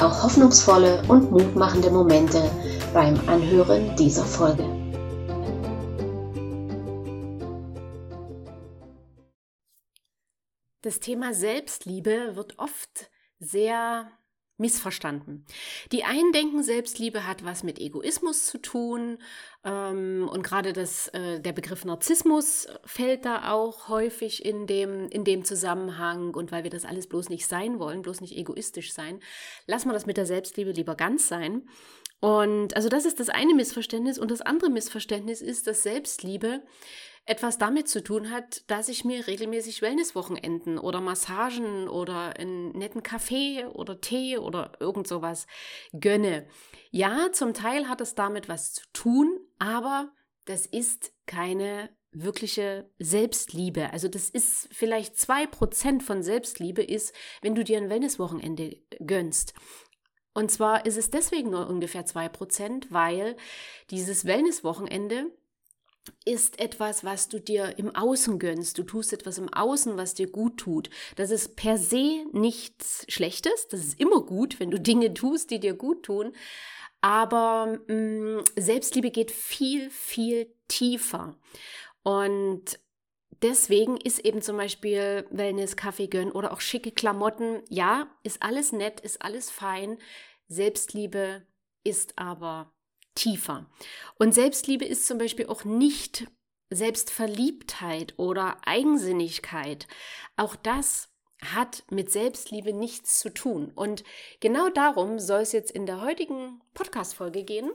[0.00, 2.50] auch hoffnungsvolle und mutmachende Momente
[2.92, 4.64] beim Anhören dieser Folge.
[10.82, 14.10] Das Thema Selbstliebe wird oft sehr
[14.56, 15.44] missverstanden.
[15.90, 19.18] Die einen denken, Selbstliebe hat was mit Egoismus zu tun
[19.64, 25.24] ähm, und gerade das, äh, der Begriff Narzissmus fällt da auch häufig in dem, in
[25.24, 29.20] dem Zusammenhang und weil wir das alles bloß nicht sein wollen, bloß nicht egoistisch sein,
[29.66, 31.68] lassen wir das mit der Selbstliebe lieber ganz sein.
[32.20, 36.62] Und also das ist das eine Missverständnis und das andere Missverständnis ist, dass Selbstliebe
[37.26, 43.02] etwas damit zu tun hat, dass ich mir regelmäßig Wellnesswochenenden oder Massagen oder einen netten
[43.02, 45.46] Kaffee oder Tee oder irgend sowas
[45.92, 46.46] gönne.
[46.90, 50.12] Ja, zum Teil hat es damit was zu tun, aber
[50.44, 53.92] das ist keine wirkliche Selbstliebe.
[53.92, 59.54] Also das ist vielleicht zwei Prozent von Selbstliebe ist, wenn du dir ein Wellnesswochenende gönnst.
[60.34, 63.36] Und zwar ist es deswegen nur ungefähr zwei Prozent, weil
[63.90, 65.32] dieses Wellnesswochenende
[66.24, 68.78] ist etwas, was du dir im Außen gönnst.
[68.78, 70.90] Du tust etwas im Außen, was dir gut tut.
[71.16, 73.68] Das ist per se nichts Schlechtes.
[73.68, 76.32] Das ist immer gut, wenn du Dinge tust, die dir gut tun.
[77.00, 81.36] Aber mh, mm, Selbstliebe geht viel, viel tiefer.
[82.02, 82.78] Und
[83.42, 87.62] deswegen ist eben zum Beispiel Wellness, Kaffee gönnen oder auch schicke Klamotten.
[87.68, 89.98] Ja, ist alles nett, ist alles fein.
[90.48, 91.46] Selbstliebe
[91.82, 92.73] ist aber
[93.14, 93.66] tiefer.
[94.18, 96.26] Und Selbstliebe ist zum Beispiel auch nicht
[96.70, 99.86] Selbstverliebtheit oder Eigensinnigkeit.
[100.36, 101.08] Auch das
[101.42, 103.70] hat mit Selbstliebe nichts zu tun.
[103.74, 104.02] Und
[104.40, 107.70] genau darum soll es jetzt in der heutigen Podcast-Folge gehen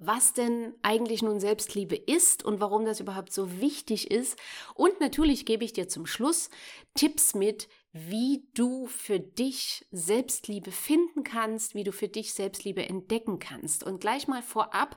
[0.00, 4.38] was denn eigentlich nun Selbstliebe ist und warum das überhaupt so wichtig ist.
[4.74, 6.48] Und natürlich gebe ich dir zum Schluss
[6.94, 13.38] Tipps mit, wie du für dich Selbstliebe finden kannst, wie du für dich Selbstliebe entdecken
[13.38, 13.82] kannst.
[13.82, 14.96] Und gleich mal vorab,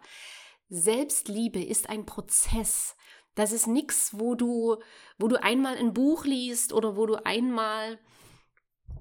[0.69, 2.95] Selbstliebe ist ein Prozess.
[3.35, 4.77] Das ist nichts, wo du,
[5.17, 7.99] wo du einmal ein Buch liest oder wo du einmal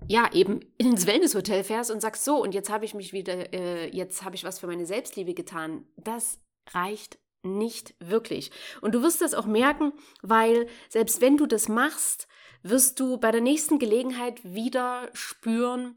[0.08, 3.88] ja, eben ins Wellnesshotel fährst und sagst, so, und jetzt habe ich mich wieder, äh,
[3.94, 5.86] jetzt habe ich was für meine Selbstliebe getan.
[5.96, 8.50] Das reicht nicht wirklich.
[8.80, 9.92] Und du wirst das auch merken,
[10.22, 12.26] weil selbst wenn du das machst,
[12.62, 15.96] wirst du bei der nächsten Gelegenheit wieder spüren,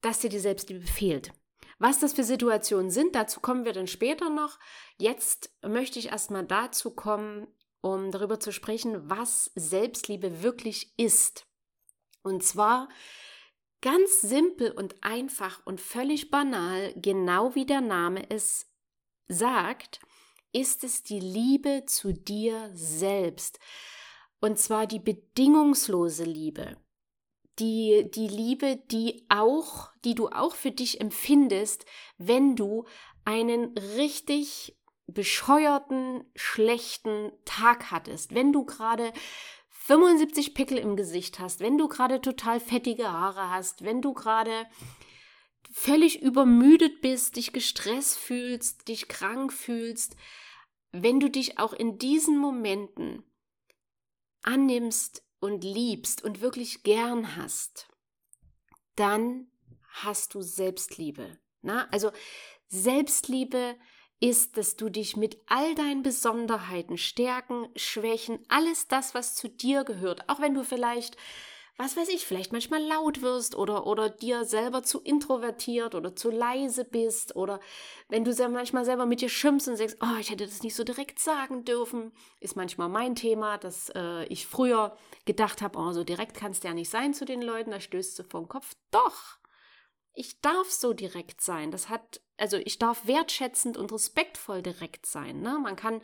[0.00, 1.32] dass dir die Selbstliebe fehlt.
[1.78, 4.58] Was das für Situationen sind, dazu kommen wir dann später noch.
[4.98, 7.48] Jetzt möchte ich erstmal dazu kommen,
[7.80, 11.46] um darüber zu sprechen, was Selbstliebe wirklich ist.
[12.22, 12.88] Und zwar
[13.80, 18.66] ganz simpel und einfach und völlig banal, genau wie der Name es
[19.26, 20.00] sagt,
[20.52, 23.58] ist es die Liebe zu dir selbst.
[24.42, 26.76] Und zwar die bedingungslose Liebe.
[27.60, 31.86] Die, die Liebe, die auch, die du auch für dich empfindest,
[32.18, 32.84] wenn du
[33.24, 34.76] einen richtig
[35.06, 39.12] bescheuerten, schlechten Tag hattest, wenn du gerade
[39.68, 44.66] 75 Pickel im Gesicht hast, wenn du gerade total fettige Haare hast, wenn du gerade
[45.70, 50.16] völlig übermüdet bist, dich gestresst fühlst, dich krank fühlst,
[50.90, 53.22] wenn du dich auch in diesen Momenten
[54.42, 57.88] annimmst und liebst und wirklich gern hast,
[58.96, 59.48] dann
[59.88, 61.38] hast du Selbstliebe.
[61.62, 61.88] Na?
[61.90, 62.12] Also
[62.68, 63.76] Selbstliebe
[64.20, 69.84] ist, dass du dich mit all deinen Besonderheiten, Stärken, Schwächen, alles das, was zu dir
[69.84, 71.16] gehört, auch wenn du vielleicht,
[71.82, 76.30] was weiß ich, vielleicht manchmal laut wirst oder, oder dir selber zu introvertiert oder zu
[76.30, 77.58] leise bist oder
[78.08, 80.84] wenn du manchmal selber mit dir schimpfst und sagst, oh, ich hätte das nicht so
[80.84, 86.04] direkt sagen dürfen, ist manchmal mein Thema, dass äh, ich früher gedacht habe, oh, so
[86.04, 88.74] direkt kannst du ja nicht sein zu den Leuten, da stößt du vom Kopf.
[88.92, 89.38] Doch,
[90.14, 91.70] ich darf so direkt sein.
[91.70, 95.40] Das hat, also ich darf wertschätzend und respektvoll direkt sein.
[95.40, 95.58] Ne?
[95.60, 96.00] Man kann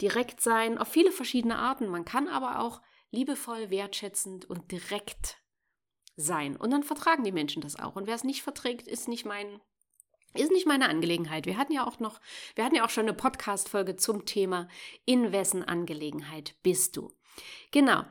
[0.00, 1.88] direkt sein auf viele verschiedene Arten.
[1.88, 2.80] Man kann aber auch
[3.12, 5.38] liebevoll, wertschätzend und direkt
[6.16, 6.56] sein.
[6.56, 7.94] Und dann vertragen die Menschen das auch.
[7.94, 9.60] Und wer es nicht verträgt, ist nicht mein,
[10.34, 11.46] ist nicht meine Angelegenheit.
[11.46, 12.20] Wir hatten ja auch noch,
[12.54, 14.68] wir hatten ja auch schon eine Podcast-Folge zum Thema,
[15.04, 17.12] in wessen Angelegenheit bist du?
[17.70, 18.02] Genau.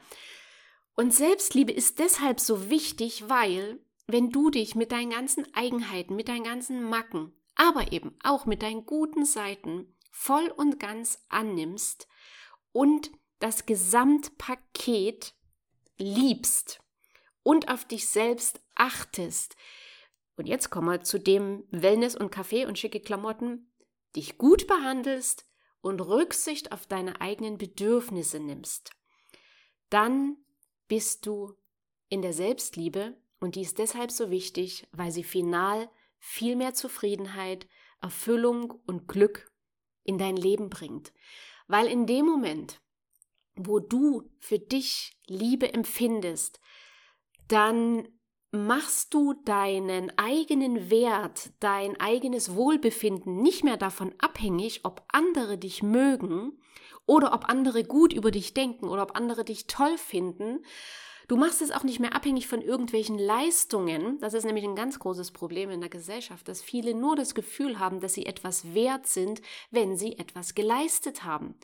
[0.96, 6.28] Und Selbstliebe ist deshalb so wichtig, weil wenn du dich mit deinen ganzen Eigenheiten, mit
[6.28, 12.08] deinen ganzen Macken, aber eben auch mit deinen guten Seiten voll und ganz annimmst
[12.72, 13.12] und
[13.42, 15.34] das Gesamtpaket
[15.98, 16.82] liebst
[17.44, 19.56] und auf dich selbst achtest.
[20.38, 23.72] Und jetzt kommen wir zu dem Wellness und Kaffee und schicke Klamotten,
[24.16, 25.46] dich gut behandelst
[25.82, 28.92] und Rücksicht auf deine eigenen Bedürfnisse nimmst.
[29.90, 30.38] Dann
[30.88, 31.56] bist du
[32.10, 35.90] in der Selbstliebe und die ist deshalb so wichtig, weil sie final
[36.20, 37.68] viel mehr Zufriedenheit,
[38.02, 39.52] Erfüllung und Glück
[40.04, 41.14] in dein Leben bringt.
[41.68, 42.82] Weil in dem Moment,
[43.56, 46.60] wo du für dich Liebe empfindest,
[47.48, 48.08] dann
[48.52, 55.84] machst du deinen eigenen Wert, dein eigenes Wohlbefinden nicht mehr davon abhängig, ob andere dich
[55.84, 56.60] mögen
[57.06, 60.66] oder ob andere gut über dich denken oder ob andere dich toll finden.
[61.30, 64.20] Du machst es auch nicht mehr abhängig von irgendwelchen Leistungen.
[64.20, 67.80] Das ist nämlich ein ganz großes Problem in der Gesellschaft, dass viele nur das Gefühl
[67.80, 71.56] haben, dass sie etwas wert sind, wenn sie etwas geleistet haben.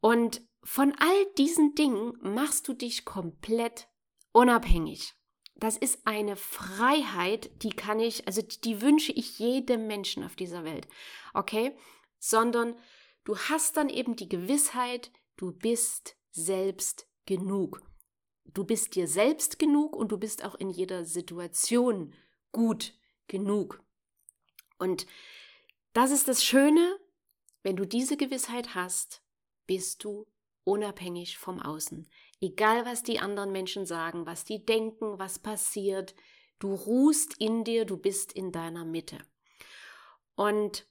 [0.00, 3.88] Und von all diesen Dingen machst du dich komplett
[4.32, 5.14] unabhängig.
[5.56, 10.64] Das ist eine Freiheit, die kann ich, also die wünsche ich jedem Menschen auf dieser
[10.64, 10.88] Welt.
[11.34, 11.76] Okay?
[12.18, 12.76] Sondern
[13.24, 17.82] du hast dann eben die Gewissheit, du bist selbst genug.
[18.44, 22.14] Du bist dir selbst genug und du bist auch in jeder Situation
[22.52, 22.94] gut
[23.28, 23.82] genug.
[24.78, 25.06] Und
[25.92, 26.98] das ist das Schöne,
[27.62, 29.22] wenn du diese Gewissheit hast,
[29.66, 30.26] bist du
[30.70, 32.08] unabhängig vom Außen.
[32.40, 36.14] Egal, was die anderen Menschen sagen, was die denken, was passiert,
[36.60, 39.18] du ruhst in dir, du bist in deiner Mitte.
[40.36, 40.86] Und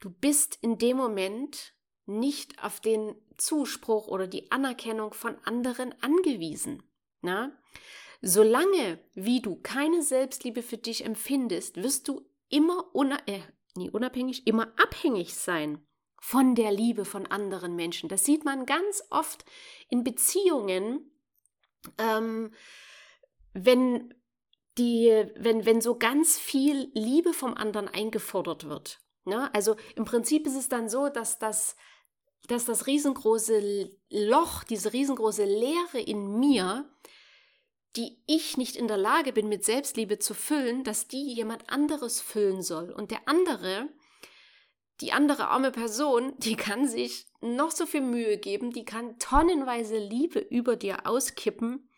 [0.00, 1.72] du bist in dem Moment
[2.04, 6.82] nicht auf den Zuspruch oder die Anerkennung von anderen angewiesen.
[7.20, 7.56] Na?
[8.22, 13.40] Solange wie du keine Selbstliebe für dich empfindest, wirst du immer una äh,
[13.76, 15.86] nie unabhängig, immer abhängig sein
[16.24, 18.08] von der Liebe von anderen Menschen.
[18.08, 19.44] Das sieht man ganz oft
[19.88, 21.10] in Beziehungen,
[21.98, 22.54] ähm,
[23.54, 24.14] wenn
[24.78, 29.00] die, wenn, wenn so ganz viel Liebe vom anderen eingefordert wird.
[29.24, 29.52] Ne?
[29.52, 31.74] Also im Prinzip ist es dann so, dass das,
[32.46, 36.88] dass das riesengroße Loch, diese riesengroße Leere in mir,
[37.96, 42.20] die ich nicht in der Lage bin, mit Selbstliebe zu füllen, dass die jemand anderes
[42.20, 42.92] füllen soll.
[42.92, 43.88] Und der andere,
[45.02, 49.98] die andere arme Person, die kann sich noch so viel Mühe geben, die kann tonnenweise
[49.98, 51.90] Liebe über dir auskippen,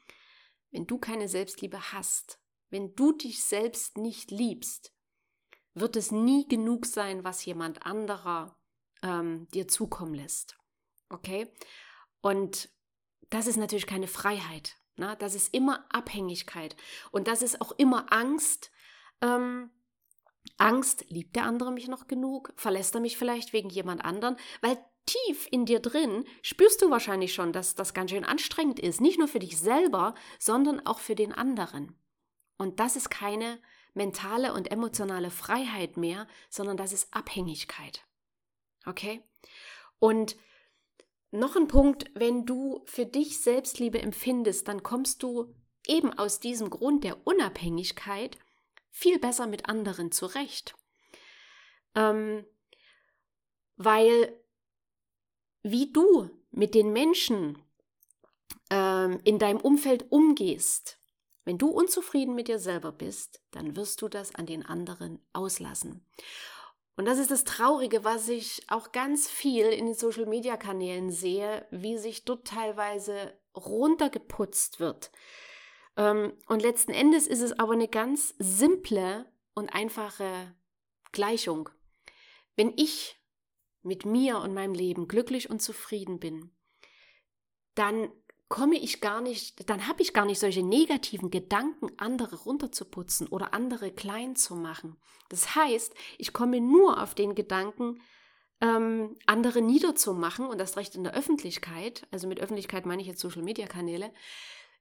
[0.70, 2.40] wenn du keine Selbstliebe hast,
[2.70, 4.92] wenn du dich selbst nicht liebst,
[5.74, 8.58] wird es nie genug sein, was jemand anderer
[9.02, 10.56] ähm, dir zukommen lässt.
[11.10, 11.52] Okay?
[12.22, 12.70] Und
[13.28, 14.76] das ist natürlich keine Freiheit.
[14.96, 15.14] Na?
[15.14, 16.74] Das ist immer Abhängigkeit.
[17.10, 18.70] Und das ist auch immer Angst,
[19.20, 19.70] ähm,
[20.56, 22.52] Angst, liebt der andere mich noch genug?
[22.56, 24.36] Verlässt er mich vielleicht wegen jemand anderen?
[24.60, 29.00] Weil tief in dir drin spürst du wahrscheinlich schon, dass das ganz schön anstrengend ist.
[29.00, 31.96] Nicht nur für dich selber, sondern auch für den anderen.
[32.56, 33.58] Und das ist keine
[33.94, 38.04] mentale und emotionale Freiheit mehr, sondern das ist Abhängigkeit.
[38.86, 39.22] Okay?
[39.98, 40.36] Und
[41.30, 45.54] noch ein Punkt, wenn du für dich Selbstliebe empfindest, dann kommst du
[45.86, 48.38] eben aus diesem Grund der Unabhängigkeit
[48.94, 50.76] viel besser mit anderen zurecht.
[51.96, 52.46] Ähm,
[53.76, 54.32] weil
[55.62, 57.58] wie du mit den Menschen
[58.70, 61.00] ähm, in deinem Umfeld umgehst,
[61.44, 66.06] wenn du unzufrieden mit dir selber bist, dann wirst du das an den anderen auslassen.
[66.96, 71.98] Und das ist das Traurige, was ich auch ganz viel in den Social-Media-Kanälen sehe, wie
[71.98, 75.10] sich dort teilweise runtergeputzt wird.
[75.96, 80.54] Ähm, und letzten Endes ist es aber eine ganz simple und einfache
[81.12, 81.70] Gleichung.
[82.56, 83.16] Wenn ich
[83.82, 86.50] mit mir und meinem Leben glücklich und zufrieden bin,
[87.74, 88.10] dann
[88.48, 93.52] komme ich gar nicht, dann habe ich gar nicht solche negativen Gedanken, andere runterzuputzen oder
[93.52, 94.96] andere klein zu machen.
[95.28, 98.00] Das heißt, ich komme nur auf den Gedanken,
[98.60, 103.20] ähm, andere niederzumachen und das recht in der Öffentlichkeit, also mit Öffentlichkeit meine ich jetzt
[103.20, 104.12] Social-Media-Kanäle,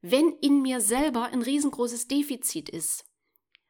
[0.03, 3.05] wenn in mir selber ein riesengroßes Defizit ist.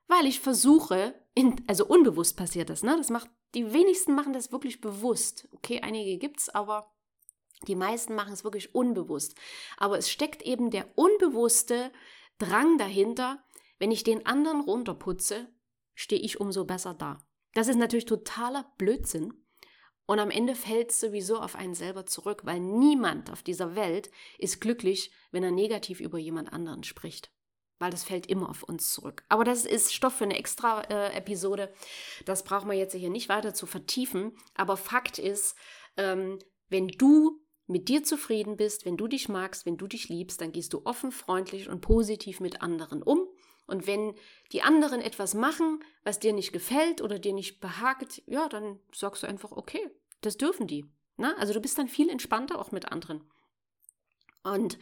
[0.08, 2.98] Weil ich versuche, in, also unbewusst passiert das, ne?
[2.98, 5.48] Das macht, die wenigsten machen das wirklich bewusst.
[5.52, 6.92] Okay, einige gibt's, aber
[7.68, 9.36] die meisten machen es wirklich unbewusst.
[9.78, 11.92] Aber es steckt eben der unbewusste
[12.40, 13.44] Drang dahinter,
[13.78, 15.48] wenn ich den anderen runterputze,
[15.94, 17.20] stehe ich umso besser da.
[17.54, 19.43] Das ist natürlich totaler Blödsinn,
[20.06, 24.12] und am Ende fällt es sowieso auf einen selber zurück, weil niemand auf dieser Welt
[24.38, 27.32] ist glücklich, wenn er negativ über jemand anderen spricht.
[27.80, 29.26] weil das fällt immer auf uns zurück.
[29.28, 31.74] Aber das ist Stoff für eine extra äh, Episode.
[32.26, 34.38] Das brauchen wir jetzt hier nicht weiter zu vertiefen.
[34.54, 35.56] Aber Fakt ist,
[35.98, 40.40] ähm, wenn du mit dir zufrieden bist, wenn du dich magst, wenn du dich liebst,
[40.40, 43.28] dann gehst du offen, freundlich und positiv mit anderen um.
[43.66, 44.16] Und wenn
[44.52, 49.24] die anderen etwas machen, was dir nicht gefällt oder dir nicht behagt, ja, dann sagst
[49.24, 49.90] du einfach, okay,
[50.22, 50.86] das dürfen die.
[51.18, 51.36] Na?
[51.38, 53.24] Also du bist dann viel entspannter auch mit anderen.
[54.44, 54.78] Und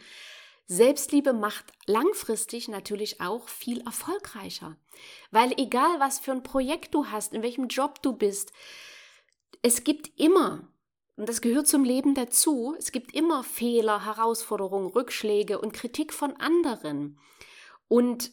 [0.66, 4.76] Selbstliebe macht langfristig natürlich auch viel erfolgreicher.
[5.30, 8.52] Weil egal was für ein Projekt du hast, in welchem Job du bist,
[9.62, 10.68] es gibt immer,
[11.16, 16.36] und das gehört zum Leben dazu, es gibt immer Fehler, Herausforderungen, Rückschläge und Kritik von
[16.36, 17.18] anderen.
[17.86, 18.32] Und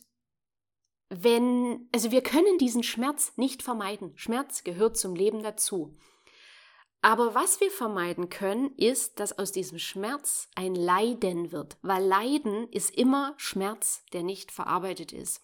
[1.10, 4.14] wenn, also wir können diesen Schmerz nicht vermeiden.
[4.16, 5.96] Schmerz gehört zum Leben dazu.
[7.02, 12.68] Aber was wir vermeiden können, ist, dass aus diesem Schmerz ein Leiden wird, weil Leiden
[12.72, 15.42] ist immer Schmerz, der nicht verarbeitet ist.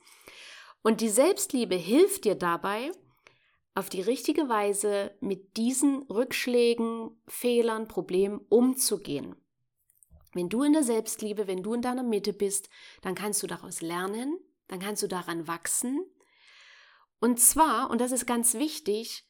[0.83, 2.91] Und die Selbstliebe hilft dir dabei,
[3.73, 9.35] auf die richtige Weise mit diesen Rückschlägen, Fehlern, Problemen umzugehen.
[10.33, 12.69] Wenn du in der Selbstliebe, wenn du in deiner Mitte bist,
[13.01, 16.03] dann kannst du daraus lernen, dann kannst du daran wachsen.
[17.19, 19.25] Und zwar, und das ist ganz wichtig,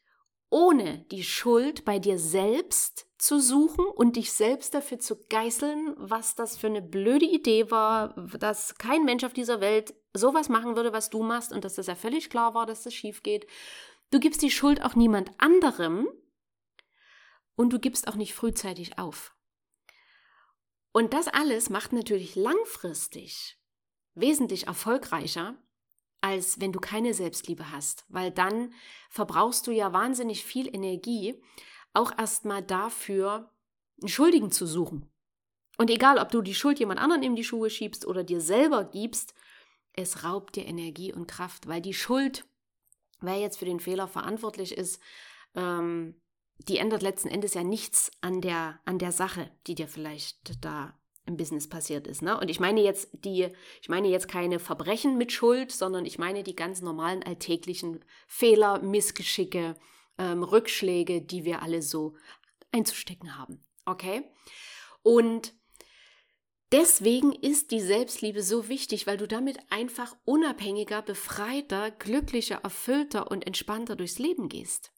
[0.49, 6.35] ohne die Schuld bei dir selbst zu suchen und dich selbst dafür zu geißeln, was
[6.35, 10.93] das für eine blöde Idee war, dass kein Mensch auf dieser Welt sowas machen würde,
[10.93, 13.47] was du machst und dass das ja völlig klar war, dass das schief geht.
[14.11, 16.07] Du gibst die Schuld auch niemand anderem
[17.55, 19.35] und du gibst auch nicht frühzeitig auf.
[20.91, 23.59] Und das alles macht natürlich langfristig
[24.15, 25.55] wesentlich erfolgreicher,
[26.21, 28.73] als wenn du keine Selbstliebe hast, weil dann
[29.09, 31.39] verbrauchst du ja wahnsinnig viel Energie,
[31.93, 33.51] auch erstmal dafür,
[34.01, 35.09] einen Schuldigen zu suchen.
[35.77, 38.85] Und egal, ob du die Schuld jemand anderen in die Schuhe schiebst oder dir selber
[38.85, 39.33] gibst,
[39.93, 42.45] es raubt dir Energie und Kraft, weil die Schuld,
[43.21, 45.01] wer jetzt für den Fehler verantwortlich ist,
[45.53, 46.15] ähm,
[46.57, 50.97] die ändert letzten Endes ja nichts an der, an der Sache, die dir vielleicht da
[51.25, 52.21] im Business passiert ist.
[52.21, 52.39] Ne?
[52.39, 53.47] Und ich meine jetzt die,
[53.81, 58.79] ich meine jetzt keine Verbrechen mit Schuld, sondern ich meine die ganz normalen alltäglichen Fehler,
[58.81, 59.75] Missgeschicke,
[60.17, 62.15] ähm, Rückschläge, die wir alle so
[62.71, 63.63] einzustecken haben.
[63.85, 64.23] Okay?
[65.01, 65.53] Und
[66.71, 73.45] deswegen ist die Selbstliebe so wichtig, weil du damit einfach unabhängiger, befreiter, glücklicher, erfüllter und
[73.45, 74.91] entspannter durchs Leben gehst.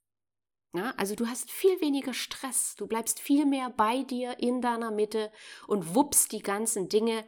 [0.74, 4.92] Ja, also du hast viel weniger Stress, du bleibst viel mehr bei dir in deiner
[4.92, 5.32] Mitte
[5.66, 7.28] und wuppst die ganzen Dinge.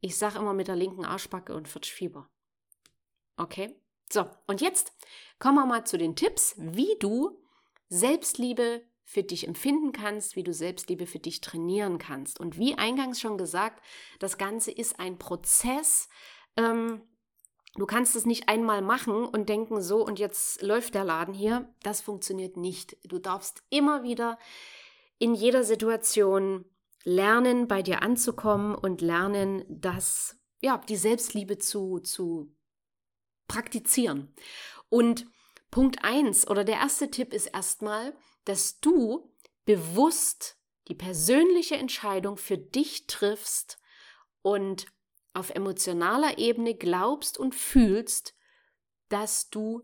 [0.00, 2.28] Ich sage immer mit der linken Arschbacke und wird Fieber.
[3.36, 3.80] Okay?
[4.10, 4.92] So, und jetzt
[5.38, 7.40] kommen wir mal zu den Tipps, wie du
[7.88, 12.40] Selbstliebe für dich empfinden kannst, wie du Selbstliebe für dich trainieren kannst.
[12.40, 13.82] Und wie eingangs schon gesagt,
[14.18, 16.08] das Ganze ist ein Prozess,
[16.56, 17.02] ähm,
[17.76, 21.72] Du kannst es nicht einmal machen und denken, so und jetzt läuft der Laden hier.
[21.82, 22.96] Das funktioniert nicht.
[23.04, 24.38] Du darfst immer wieder
[25.18, 26.64] in jeder Situation
[27.04, 32.54] lernen, bei dir anzukommen und lernen, das, ja, die Selbstliebe zu, zu
[33.46, 34.34] praktizieren.
[34.88, 35.26] Und
[35.70, 39.32] Punkt eins oder der erste Tipp ist erstmal, dass du
[39.64, 43.78] bewusst die persönliche Entscheidung für dich triffst
[44.42, 44.86] und
[45.36, 48.34] auf emotionaler Ebene glaubst und fühlst,
[49.08, 49.82] dass du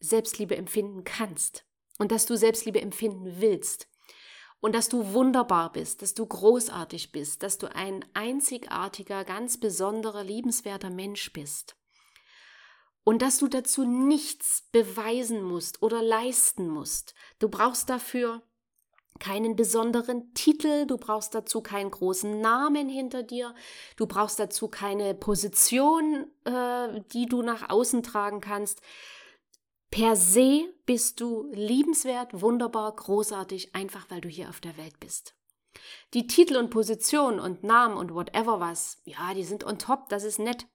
[0.00, 1.64] Selbstliebe empfinden kannst
[1.98, 3.88] und dass du Selbstliebe empfinden willst
[4.60, 10.24] und dass du wunderbar bist, dass du großartig bist, dass du ein einzigartiger, ganz besonderer,
[10.24, 11.76] liebenswerter Mensch bist
[13.04, 17.14] und dass du dazu nichts beweisen musst oder leisten musst.
[17.38, 18.42] Du brauchst dafür
[19.18, 23.54] keinen besonderen Titel, du brauchst dazu keinen großen Namen hinter dir,
[23.96, 28.80] du brauchst dazu keine Position, äh, die du nach außen tragen kannst.
[29.90, 35.34] Per se bist du liebenswert, wunderbar, großartig, einfach weil du hier auf der Welt bist.
[36.14, 40.24] Die Titel und Position und Namen und whatever was, ja, die sind on top, das
[40.24, 40.66] ist nett.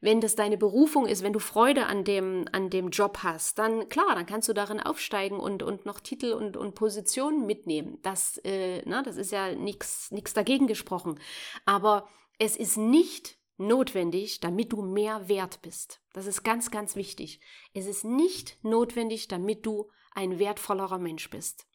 [0.00, 3.88] Wenn das deine Berufung ist, wenn du Freude an dem, an dem Job hast, dann
[3.88, 7.98] klar, dann kannst du darin aufsteigen und, und noch Titel und, und Positionen mitnehmen.
[8.02, 11.20] Das, äh, na, das ist ja nichts dagegen gesprochen.
[11.64, 16.00] Aber es ist nicht notwendig, damit du mehr wert bist.
[16.12, 17.40] Das ist ganz, ganz wichtig.
[17.74, 21.66] Es ist nicht notwendig, damit du ein wertvollerer Mensch bist.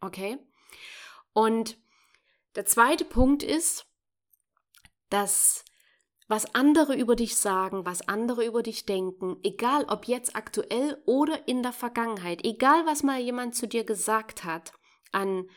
[0.00, 0.38] Okay?
[1.32, 1.78] Und
[2.54, 3.86] der zweite Punkt ist,
[5.10, 5.64] dass
[6.28, 11.46] was andere über dich sagen, was andere über dich denken, egal ob jetzt aktuell oder
[11.46, 14.72] in der Vergangenheit, egal was mal jemand zu dir gesagt hat,
[15.12, 15.48] an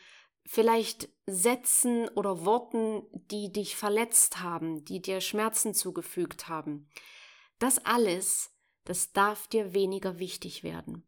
[0.44, 6.88] vielleicht Sätzen oder Worten, die dich verletzt haben, die dir Schmerzen zugefügt haben,
[7.60, 11.06] Das alles, das darf dir weniger wichtig werden.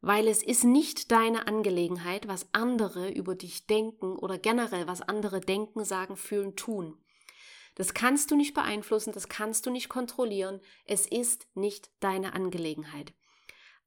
[0.00, 5.40] Weil es ist nicht deine Angelegenheit, was andere über dich denken oder generell was andere
[5.40, 7.02] denken, sagen, fühlen, tun.
[7.74, 10.60] Das kannst du nicht beeinflussen, das kannst du nicht kontrollieren.
[10.84, 13.14] Es ist nicht deine Angelegenheit.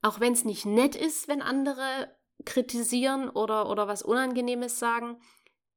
[0.02, 2.16] Auch wenn es nicht nett ist, wenn andere
[2.46, 5.20] kritisieren oder, oder was Unangenehmes sagen,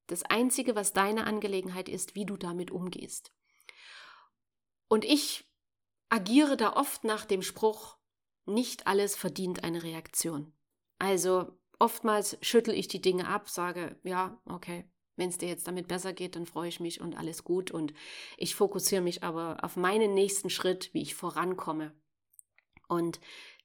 [0.06, 3.32] das Einzige, was deine Angelegenheit ist, wie du damit umgehst.
[4.88, 5.46] Und ich
[6.08, 7.98] agiere da oft nach dem Spruch,
[8.46, 10.54] nicht alles verdient eine Reaktion.
[10.98, 15.88] Also oftmals schüttel ich die Dinge ab, sage, ja, okay, wenn es dir jetzt damit
[15.88, 17.70] besser geht, dann freue ich mich und alles gut.
[17.70, 17.92] Und
[18.36, 21.92] ich fokussiere mich aber auf meinen nächsten Schritt, wie ich vorankomme.
[22.88, 23.20] Und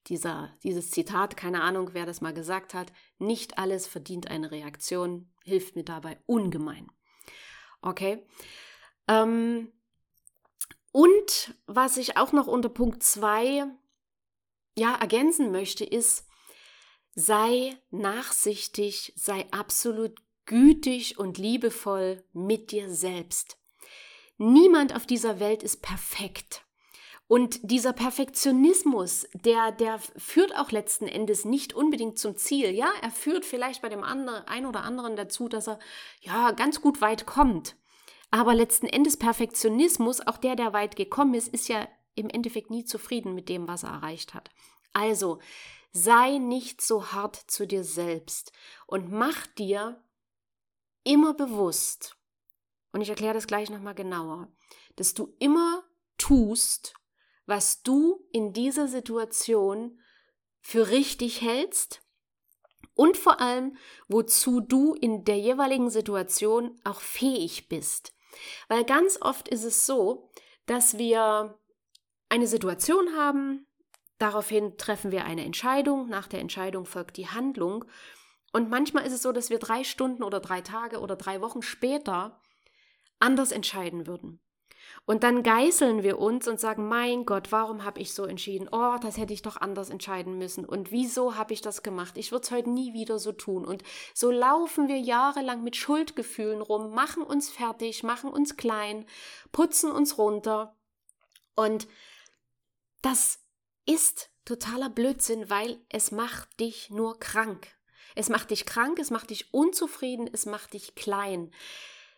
[0.07, 5.31] dieser, dieses Zitat, keine Ahnung, wer das mal gesagt hat, nicht alles verdient eine Reaktion,
[5.43, 6.91] hilft mir dabei ungemein.
[7.81, 8.25] Okay.
[9.07, 9.71] Ähm,
[10.91, 13.65] und was ich auch noch unter Punkt 2
[14.75, 16.27] ja, ergänzen möchte, ist,
[17.15, 23.57] sei nachsichtig, sei absolut gütig und liebevoll mit dir selbst.
[24.37, 26.65] Niemand auf dieser Welt ist perfekt.
[27.27, 32.71] Und dieser Perfektionismus, der, der führt auch letzten Endes nicht unbedingt zum Ziel.
[32.71, 35.79] Ja, er führt vielleicht bei dem anderen, ein oder anderen dazu, dass er
[36.21, 37.75] ja ganz gut weit kommt.
[38.29, 42.83] Aber letzten Endes Perfektionismus, auch der, der weit gekommen ist, ist ja im Endeffekt nie
[42.83, 44.49] zufrieden mit dem, was er erreicht hat.
[44.91, 45.39] Also
[45.91, 48.51] sei nicht so hart zu dir selbst
[48.85, 50.03] und mach dir
[51.03, 52.17] immer bewusst,
[52.91, 54.51] und ich erkläre das gleich nochmal genauer,
[54.95, 55.83] dass du immer
[56.17, 56.93] tust,
[57.45, 59.99] was du in dieser Situation
[60.61, 62.01] für richtig hältst
[62.95, 63.75] und vor allem,
[64.07, 68.13] wozu du in der jeweiligen Situation auch fähig bist.
[68.67, 70.29] Weil ganz oft ist es so,
[70.65, 71.59] dass wir
[72.29, 73.67] eine Situation haben,
[74.19, 77.85] daraufhin treffen wir eine Entscheidung, nach der Entscheidung folgt die Handlung
[78.53, 81.63] und manchmal ist es so, dass wir drei Stunden oder drei Tage oder drei Wochen
[81.63, 82.39] später
[83.19, 84.39] anders entscheiden würden.
[85.05, 88.69] Und dann geißeln wir uns und sagen, mein Gott, warum habe ich so entschieden?
[88.71, 90.65] Oh, das hätte ich doch anders entscheiden müssen.
[90.65, 92.17] Und wieso habe ich das gemacht?
[92.17, 93.65] Ich würde es heute nie wieder so tun.
[93.65, 99.05] Und so laufen wir jahrelang mit Schuldgefühlen rum, machen uns fertig, machen uns klein,
[99.51, 100.77] putzen uns runter.
[101.55, 101.87] Und
[103.01, 103.39] das
[103.85, 107.67] ist totaler Blödsinn, weil es macht dich nur krank.
[108.15, 111.51] Es macht dich krank, es macht dich unzufrieden, es macht dich klein.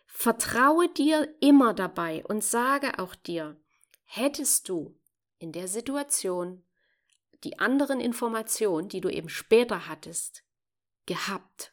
[0.06, 3.60] Vertraue dir immer dabei und sage auch dir,
[4.04, 4.98] hättest du
[5.38, 6.64] in der Situation
[7.44, 10.42] die anderen Informationen, die du eben später hattest,
[11.04, 11.72] gehabt,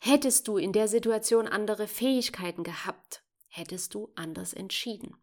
[0.00, 5.16] hättest du in der Situation andere Fähigkeiten gehabt, hättest du anders entschieden.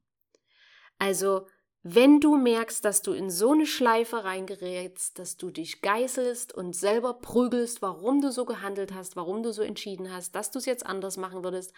[0.99, 1.47] Also
[1.87, 6.75] wenn du merkst, dass du in so eine Schleife reingerätst, dass du dich geißelst und
[6.75, 10.65] selber prügelst, warum du so gehandelt hast, warum du so entschieden hast, dass du es
[10.65, 11.73] jetzt anders machen würdest,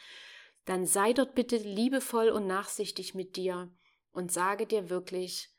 [0.63, 3.70] dann sei dort bitte liebevoll und nachsichtig mit dir
[4.13, 5.50] und sage dir wirklich,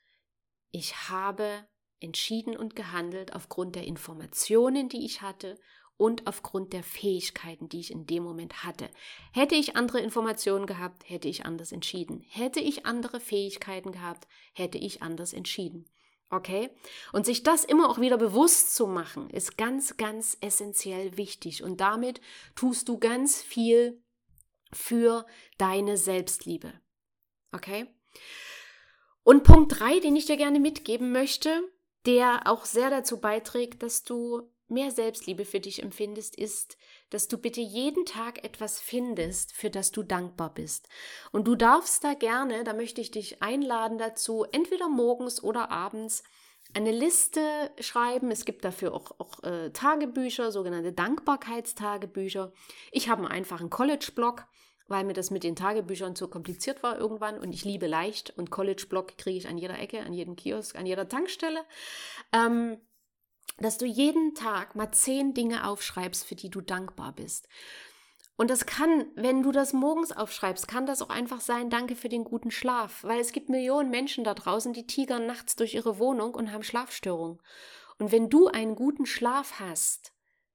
[0.70, 1.66] ich habe
[2.00, 5.60] entschieden und gehandelt aufgrund der Informationen, die ich hatte
[5.98, 8.88] und aufgrund der Fähigkeiten, die ich in dem Moment hatte.
[9.32, 12.24] Hätte ich andere Informationen gehabt, hätte ich anders entschieden.
[12.30, 15.84] Hätte ich andere Fähigkeiten gehabt, hätte ich anders entschieden.
[16.30, 16.70] Okay?
[17.12, 21.62] Und sich das immer auch wieder bewusst zu machen, ist ganz, ganz essentiell wichtig.
[21.62, 22.20] Und damit
[22.54, 24.02] tust du ganz viel
[24.72, 25.26] für
[25.58, 26.72] deine Selbstliebe.
[27.52, 27.86] Okay?
[29.24, 31.62] Und Punkt drei, den ich dir gerne mitgeben möchte,
[32.06, 36.76] der auch sehr dazu beiträgt, dass du mehr Selbstliebe für dich empfindest, ist,
[37.10, 40.88] dass du bitte jeden Tag etwas findest, für das du dankbar bist.
[41.32, 46.22] Und du darfst da gerne, da möchte ich dich einladen dazu, entweder morgens oder abends
[46.74, 47.40] eine Liste
[47.80, 48.30] schreiben.
[48.30, 52.52] Es gibt dafür auch, auch äh, Tagebücher, sogenannte Dankbarkeitstagebücher.
[52.92, 54.46] Ich habe einen einfachen College-Blog,
[54.86, 58.50] weil mir das mit den Tagebüchern zu kompliziert war irgendwann und ich liebe leicht und
[58.50, 61.60] College-Blog kriege ich an jeder Ecke, an jedem Kiosk, an jeder Tankstelle.
[62.32, 62.78] Ähm,
[63.56, 67.48] dass du jeden Tag mal zehn Dinge aufschreibst, für die du dankbar bist.
[68.36, 72.08] Und das kann, wenn du das morgens aufschreibst, kann das auch einfach sein, danke für
[72.08, 75.98] den guten Schlaf, weil es gibt Millionen Menschen da draußen, die tigern nachts durch ihre
[75.98, 77.40] Wohnung und haben Schlafstörungen.
[77.98, 80.12] Und wenn du einen guten Schlaf hast,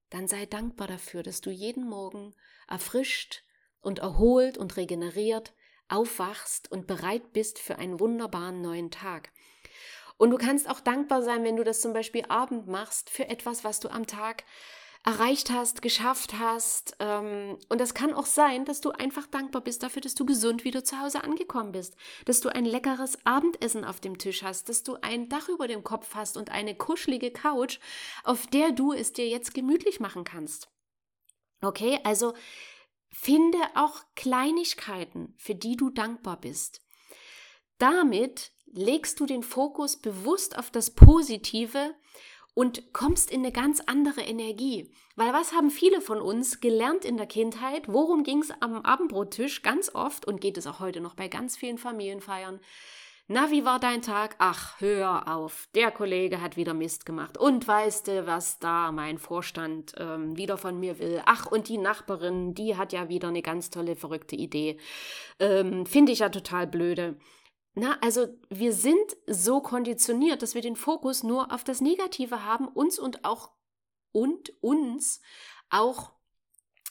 [0.10, 2.34] dann sei dankbar dafür, dass du jeden Morgen
[2.70, 3.44] erfrischt
[3.82, 5.54] und erholt und regeneriert
[5.90, 9.32] aufwachst und bereit bist für einen wunderbaren neuen Tag.
[10.18, 13.64] Und du kannst auch dankbar sein, wenn du das zum Beispiel Abend machst, für etwas,
[13.64, 14.44] was du am Tag
[15.06, 16.96] erreicht hast, geschafft hast.
[17.00, 20.64] Ähm, und das kann auch sein, dass du einfach dankbar bist dafür, dass du gesund
[20.64, 21.96] wieder zu Hause angekommen bist,
[22.26, 25.84] dass du ein leckeres Abendessen auf dem Tisch hast, dass du ein Dach über dem
[25.84, 27.80] Kopf hast und eine kuschelige Couch,
[28.24, 30.70] auf der du es dir jetzt gemütlich machen kannst.
[31.62, 32.34] Okay, also
[33.12, 36.82] finde auch Kleinigkeiten, für die du dankbar bist.
[37.78, 41.96] Damit legst du den Fokus bewusst auf das Positive
[42.54, 44.92] und kommst in eine ganz andere Energie.
[45.16, 47.88] Weil was haben viele von uns gelernt in der Kindheit?
[47.88, 51.56] Worum ging es am Abendbrottisch ganz oft und geht es auch heute noch bei ganz
[51.56, 52.60] vielen Familienfeiern?
[53.28, 54.36] Na, wie war dein Tag?
[54.40, 57.38] Ach, hör auf, der Kollege hat wieder Mist gemacht.
[57.38, 61.22] Und weißt du, was da mein Vorstand ähm, wieder von mir will?
[61.26, 64.78] Ach, und die Nachbarin, die hat ja wieder eine ganz tolle, verrückte Idee.
[65.40, 67.16] Ähm, Finde ich ja total blöde.
[67.76, 72.68] Na, also wir sind so konditioniert, dass wir den Fokus nur auf das Negative haben,
[72.68, 73.52] uns und auch
[74.12, 75.22] und uns
[75.70, 76.12] auch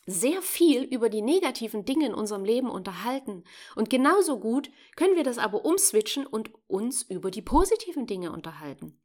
[0.07, 3.45] sehr viel über die negativen Dinge in unserem Leben unterhalten.
[3.77, 9.01] Und genauso gut können wir das aber umswitchen und uns über die positiven Dinge unterhalten.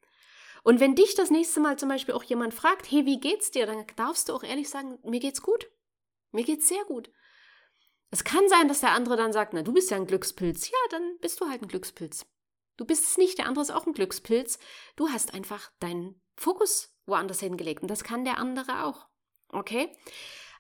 [0.63, 3.67] Und wenn dich das nächste Mal zum Beispiel auch jemand fragt, hey, wie geht's dir,
[3.67, 5.69] dann darfst du auch ehrlich sagen, mir geht's gut.
[6.31, 7.11] Mir geht's sehr gut.
[8.09, 10.69] Es kann sein, dass der andere dann sagt, na, du bist ja ein Glückspilz.
[10.69, 12.25] Ja, dann bist du halt ein Glückspilz.
[12.77, 14.59] Du bist es nicht, der andere ist auch ein Glückspilz.
[14.95, 19.07] Du hast einfach deinen Fokus woanders hingelegt und das kann der andere auch.
[19.49, 19.91] Okay?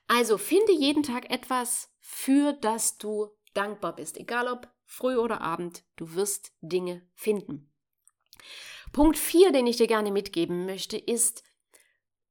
[0.07, 4.17] Also finde jeden Tag etwas, für das du dankbar bist.
[4.17, 7.71] Egal ob früh oder abend, du wirst Dinge finden.
[8.93, 11.43] Punkt 4, den ich dir gerne mitgeben möchte, ist,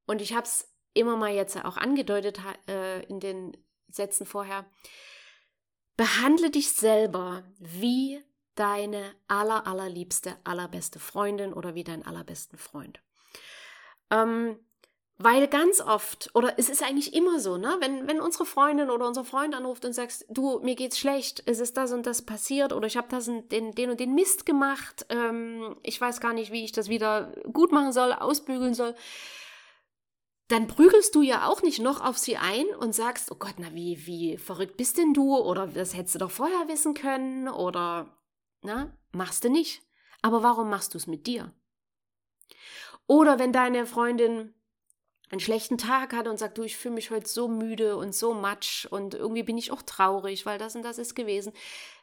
[0.06, 3.56] und ich habe es immer mal jetzt auch angedeutet äh, in den
[3.88, 4.66] Sätzen vorher,
[5.96, 8.22] behandle dich selber wie
[8.54, 13.00] deine aller, allerliebste, allerbeste Freundin oder wie dein allerbesten Freund.
[14.10, 14.58] Ähm,
[15.18, 19.06] weil ganz oft, oder es ist eigentlich immer so, ne, wenn, wenn unsere Freundin oder
[19.06, 22.74] unser Freund anruft und sagt, du, mir geht's schlecht, es ist das und das passiert
[22.74, 26.34] oder ich habe das und den, den und den Mist gemacht, ähm, ich weiß gar
[26.34, 28.94] nicht, wie ich das wieder gut machen soll, ausbügeln soll,
[30.48, 33.74] dann prügelst du ja auch nicht noch auf sie ein und sagst, oh Gott, na
[33.74, 35.36] wie, wie verrückt bist denn du?
[35.36, 38.16] Oder das hättest du doch vorher wissen können oder,
[38.62, 39.82] na, machst du nicht.
[40.22, 41.52] Aber warum machst du es mit dir?
[43.06, 44.54] Oder wenn deine Freundin
[45.30, 48.32] einen schlechten Tag hat und sagt, du, ich fühle mich heute so müde und so
[48.32, 51.52] matsch und irgendwie bin ich auch traurig, weil das und das ist gewesen,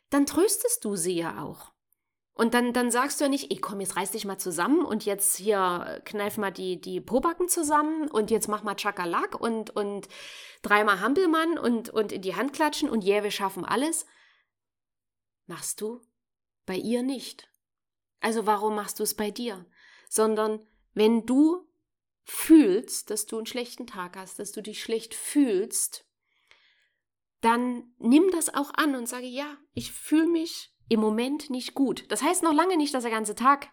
[0.09, 1.72] dann tröstest du sie ja auch.
[2.35, 5.05] Und dann, dann sagst du ja nicht, ey, komm, jetzt reiß dich mal zusammen und
[5.05, 10.07] jetzt hier kneif mal die, die Pobacken zusammen und jetzt mach mal Chakalak und, und
[10.63, 14.07] dreimal Hampelmann und, und in die Hand klatschen und yeah, wir schaffen alles.
[15.45, 16.01] Machst du
[16.65, 17.49] bei ihr nicht.
[18.19, 19.65] Also warum machst du es bei dir?
[20.09, 21.69] Sondern wenn du
[22.23, 26.07] fühlst, dass du einen schlechten Tag hast, dass du dich schlecht fühlst,
[27.41, 32.05] dann nimm das auch an und sage, ja, ich fühle mich im Moment nicht gut.
[32.09, 33.69] Das heißt noch lange nicht, dass der ganze Tag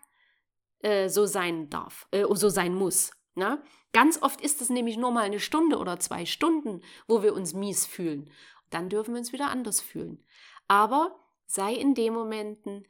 [0.80, 3.12] äh, so sein darf, äh, so sein muss.
[3.34, 3.62] Ne?
[3.92, 7.52] Ganz oft ist es nämlich nur mal eine Stunde oder zwei Stunden, wo wir uns
[7.52, 8.30] mies fühlen.
[8.70, 10.24] Dann dürfen wir uns wieder anders fühlen.
[10.66, 12.86] Aber sei in den Momenten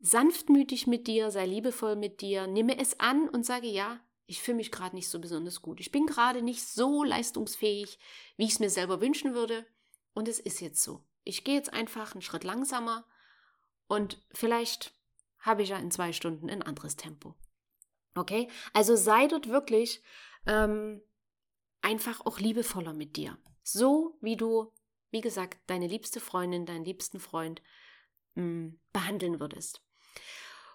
[0.00, 4.58] sanftmütig mit dir, sei liebevoll mit dir, nimme es an und sage ja, ich fühle
[4.58, 5.80] mich gerade nicht so besonders gut.
[5.80, 7.98] Ich bin gerade nicht so leistungsfähig,
[8.36, 9.66] wie ich es mir selber wünschen würde.
[10.12, 11.04] Und es ist jetzt so.
[11.24, 13.06] Ich gehe jetzt einfach einen Schritt langsamer
[13.90, 14.94] und vielleicht
[15.40, 17.34] habe ich ja in zwei Stunden ein anderes Tempo.
[18.14, 18.48] Okay?
[18.72, 20.00] Also sei dort wirklich
[20.46, 21.02] ähm,
[21.82, 23.36] einfach auch liebevoller mit dir.
[23.64, 24.72] So wie du,
[25.10, 27.62] wie gesagt, deine liebste Freundin, deinen liebsten Freund
[28.36, 29.82] mh, mm, behandeln würdest.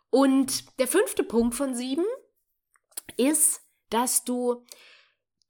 [0.09, 2.05] Und der fünfte Punkt von sieben
[3.15, 4.65] ist, dass du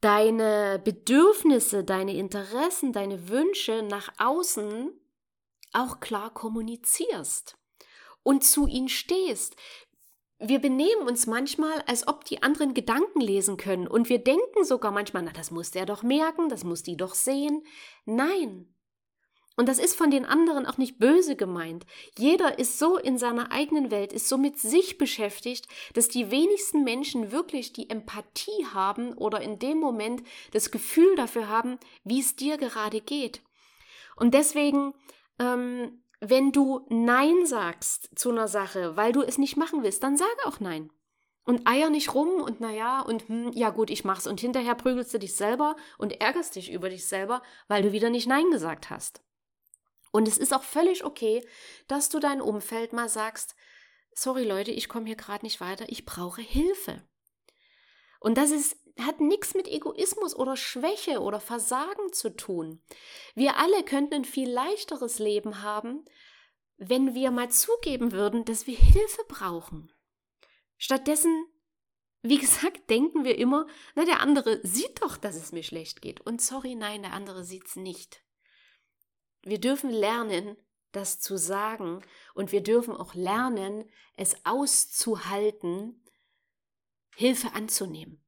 [0.02, 4.92] deine Bedürfnisse, deine Interessen, deine Wünsche nach außen
[5.76, 7.58] auch klar kommunizierst
[8.24, 9.56] und zu ihnen stehst.
[10.40, 14.92] Wir benehmen uns manchmal, als ob die anderen Gedanken lesen können und wir denken sogar
[14.92, 17.64] manchmal, na, das muss der doch merken, das muss die doch sehen.
[18.06, 18.68] Nein.
[19.58, 21.86] Und das ist von den anderen auch nicht böse gemeint.
[22.18, 26.84] Jeder ist so in seiner eigenen Welt, ist so mit sich beschäftigt, dass die wenigsten
[26.84, 32.36] Menschen wirklich die Empathie haben oder in dem Moment das Gefühl dafür haben, wie es
[32.36, 33.42] dir gerade geht.
[34.18, 34.94] Und deswegen
[35.40, 40.18] ähm, wenn du Nein sagst zu einer Sache, weil du es nicht machen willst, dann
[40.18, 40.92] sag auch Nein.
[41.44, 44.26] Und eier nicht rum und naja und hm, ja gut, ich mach's.
[44.26, 48.10] Und hinterher prügelst du dich selber und ärgerst dich über dich selber, weil du wieder
[48.10, 49.22] nicht Nein gesagt hast.
[50.12, 51.46] Und es ist auch völlig okay,
[51.88, 53.56] dass du dein Umfeld mal sagst,
[54.16, 57.04] sorry Leute, ich komme hier gerade nicht weiter, ich brauche Hilfe.
[58.20, 62.82] Und das ist hat nichts mit Egoismus oder Schwäche oder Versagen zu tun.
[63.34, 66.06] Wir alle könnten ein viel leichteres Leben haben,
[66.78, 69.92] wenn wir mal zugeben würden, dass wir Hilfe brauchen.
[70.78, 71.46] Stattdessen,
[72.22, 76.22] wie gesagt, denken wir immer, na, der andere sieht doch, dass es mir schlecht geht.
[76.22, 78.22] Und sorry, nein, der andere sieht's nicht.
[79.44, 80.58] Wir dürfen lernen,
[80.92, 82.02] das zu sagen
[82.34, 86.02] und wir dürfen auch lernen, es auszuhalten,
[87.16, 88.25] Hilfe anzunehmen.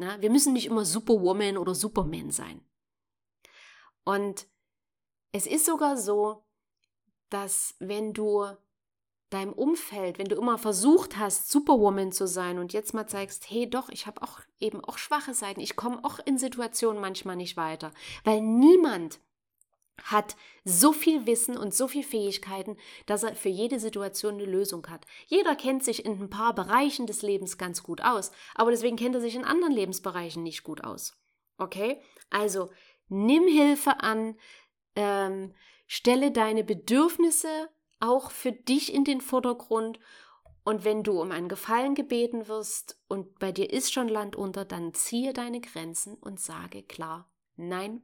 [0.00, 2.64] Na, wir müssen nicht immer Superwoman oder Superman sein.
[4.02, 4.46] Und
[5.30, 6.42] es ist sogar so,
[7.28, 8.46] dass wenn du
[9.28, 13.68] deinem Umfeld, wenn du immer versucht hast, Superwoman zu sein und jetzt mal zeigst, hey
[13.68, 17.58] doch, ich habe auch eben auch schwache Seiten, ich komme auch in Situationen manchmal nicht
[17.58, 17.92] weiter,
[18.24, 19.20] weil niemand
[20.04, 24.86] hat so viel Wissen und so viel Fähigkeiten, dass er für jede Situation eine Lösung
[24.88, 25.06] hat.
[25.26, 29.14] Jeder kennt sich in ein paar Bereichen des Lebens ganz gut aus, aber deswegen kennt
[29.14, 31.16] er sich in anderen Lebensbereichen nicht gut aus.
[31.58, 32.00] Okay?
[32.30, 32.70] Also
[33.08, 34.36] nimm Hilfe an,
[34.96, 35.54] ähm,
[35.86, 37.68] stelle deine Bedürfnisse
[38.00, 39.98] auch für dich in den Vordergrund
[40.64, 44.64] und wenn du um einen Gefallen gebeten wirst und bei dir ist schon Land unter,
[44.64, 48.02] dann ziehe deine Grenzen und sage klar, nein,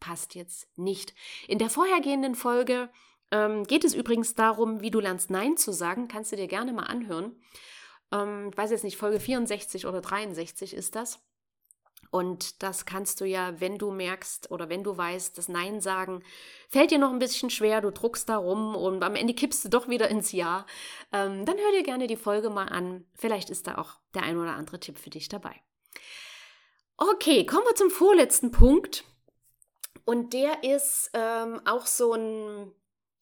[0.00, 1.14] passt jetzt nicht.
[1.46, 2.90] In der vorhergehenden Folge
[3.30, 6.08] ähm, geht es übrigens darum, wie du lernst Nein zu sagen.
[6.08, 7.40] Kannst du dir gerne mal anhören.
[8.12, 11.20] Ähm, ich weiß jetzt nicht, Folge 64 oder 63 ist das.
[12.10, 16.22] Und das kannst du ja, wenn du merkst oder wenn du weißt, das Nein sagen
[16.70, 19.68] fällt dir noch ein bisschen schwer, du druckst da rum und am Ende kippst du
[19.68, 20.64] doch wieder ins Ja,
[21.12, 23.04] ähm, dann hör dir gerne die Folge mal an.
[23.14, 25.54] Vielleicht ist da auch der ein oder andere Tipp für dich dabei.
[26.96, 29.04] Okay, kommen wir zum vorletzten Punkt.
[30.04, 32.72] Und der ist ähm, auch so ein,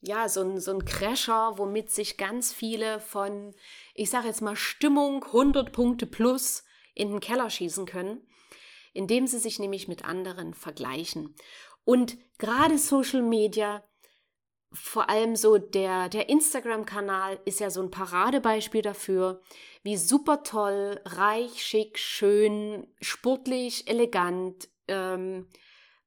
[0.01, 3.55] ja, so ein, so ein Crasher, womit sich ganz viele von,
[3.95, 8.27] ich sage jetzt mal, Stimmung 100 Punkte plus in den Keller schießen können,
[8.93, 11.35] indem sie sich nämlich mit anderen vergleichen.
[11.85, 13.85] Und gerade Social Media,
[14.73, 19.41] vor allem so der, der Instagram-Kanal ist ja so ein Paradebeispiel dafür,
[19.83, 25.49] wie super toll, reich, schick, schön, sportlich, elegant, ähm,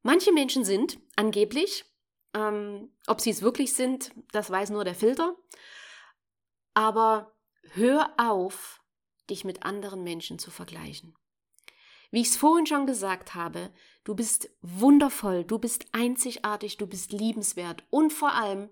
[0.02, 1.86] Manche Menschen sind angeblich,
[2.34, 5.36] ähm, ob sie es wirklich sind, das weiß nur der Filter.
[6.74, 7.36] Aber
[7.74, 8.82] hör auf,
[9.30, 11.16] dich mit anderen Menschen zu vergleichen.
[12.12, 13.72] Wie ich es vorhin schon gesagt habe,
[14.04, 18.70] du bist wundervoll, du bist einzigartig, du bist liebenswert und vor allem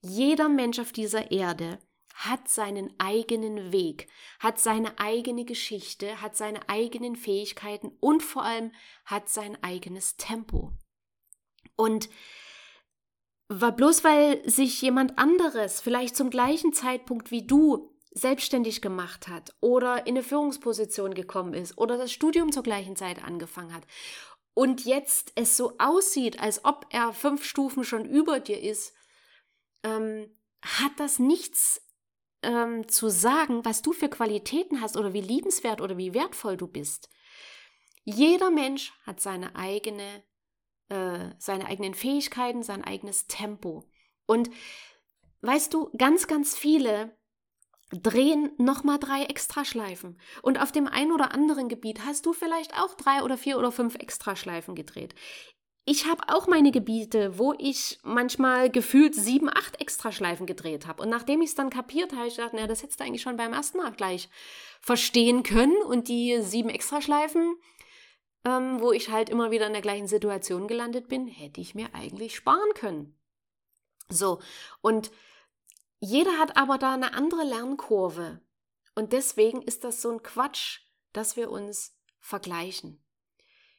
[0.00, 1.78] jeder Mensch auf dieser Erde
[2.14, 8.72] hat seinen eigenen Weg, hat seine eigene Geschichte, hat seine eigenen Fähigkeiten und vor allem
[9.04, 10.72] hat sein eigenes Tempo.
[11.76, 12.08] Und
[13.48, 19.54] war bloß weil sich jemand anderes vielleicht zum gleichen Zeitpunkt wie du selbstständig gemacht hat
[19.60, 23.84] oder in eine Führungsposition gekommen ist oder das Studium zur gleichen Zeit angefangen hat
[24.54, 28.92] und jetzt es so aussieht, als ob er fünf Stufen schon über dir ist,
[29.82, 30.30] ähm,
[30.62, 31.80] hat das nichts
[32.42, 36.66] ähm, zu sagen, was du für Qualitäten hast oder wie liebenswert oder wie wertvoll du
[36.66, 37.08] bist.
[38.04, 40.24] Jeder Mensch hat seine eigene,
[40.88, 43.84] äh, seine eigenen Fähigkeiten, sein eigenes Tempo.
[44.26, 44.50] Und
[45.42, 47.16] weißt du, ganz, ganz viele
[47.90, 50.18] drehen nochmal drei Extraschleifen.
[50.42, 53.70] Und auf dem einen oder anderen Gebiet hast du vielleicht auch drei oder vier oder
[53.70, 55.14] fünf Extraschleifen gedreht
[55.84, 61.02] ich habe auch meine Gebiete, wo ich manchmal gefühlt sieben, acht Extraschleifen gedreht habe.
[61.02, 63.36] Und nachdem ich es dann kapiert habe, ich gedacht, na, das hättest du eigentlich schon
[63.36, 64.28] beim ersten Mal gleich
[64.80, 65.76] verstehen können.
[65.82, 67.56] Und die sieben Extraschleifen,
[68.44, 71.92] ähm, wo ich halt immer wieder in der gleichen Situation gelandet bin, hätte ich mir
[71.94, 73.18] eigentlich sparen können.
[74.08, 74.40] So,
[74.82, 75.10] und
[75.98, 78.40] jeder hat aber da eine andere Lernkurve.
[78.94, 80.80] Und deswegen ist das so ein Quatsch,
[81.12, 83.04] dass wir uns vergleichen.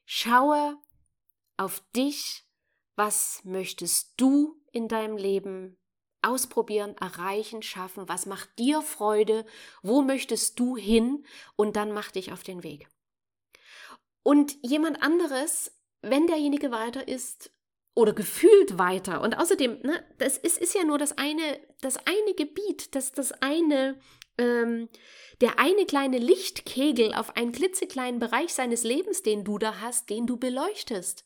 [0.05, 0.77] Schaue
[1.57, 2.45] auf dich,
[2.95, 5.77] was möchtest du in deinem Leben
[6.21, 9.45] ausprobieren, erreichen, schaffen, was macht dir Freude,
[9.81, 12.87] wo möchtest du hin und dann mach dich auf den Weg.
[14.23, 17.51] Und jemand anderes, wenn derjenige weiter ist
[17.93, 22.33] oder gefühlt weiter und außerdem, ne, das ist, ist ja nur das eine, das eine
[22.35, 23.99] Gebiet, das, das eine,
[24.37, 24.89] ähm,
[25.41, 30.25] der eine kleine Lichtkegel auf einen klitzekleinen Bereich seines Lebens, den du da hast, den
[30.25, 31.25] du beleuchtest.